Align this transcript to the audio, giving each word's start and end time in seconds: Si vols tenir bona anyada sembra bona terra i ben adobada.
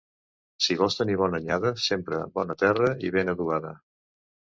Si 0.67 0.77
vols 0.77 0.95
tenir 1.01 1.17
bona 1.19 1.39
anyada 1.43 1.71
sembra 1.87 2.21
bona 2.39 2.55
terra 2.63 2.89
i 3.09 3.13
ben 3.17 3.31
adobada. 3.35 3.75